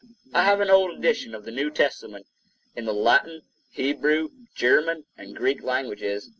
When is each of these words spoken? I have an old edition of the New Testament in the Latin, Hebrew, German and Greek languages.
I 0.33 0.45
have 0.45 0.61
an 0.61 0.71
old 0.71 0.97
edition 0.97 1.35
of 1.35 1.45
the 1.45 1.51
New 1.51 1.69
Testament 1.69 2.25
in 2.75 2.85
the 2.85 2.91
Latin, 2.91 3.43
Hebrew, 3.69 4.29
German 4.55 5.05
and 5.15 5.35
Greek 5.35 5.61
languages. 5.61 6.27